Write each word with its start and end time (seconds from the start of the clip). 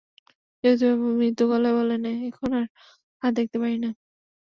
জ্যোতিবাবু 0.63 1.07
মৃদু 1.19 1.43
গলায় 1.51 1.75
বললেন, 1.77 2.01
এখন 2.29 2.49
আর 2.53 2.65
হাত 3.23 3.31
দেখতে 3.37 3.57
পারি 3.61 3.77
না। 3.83 3.89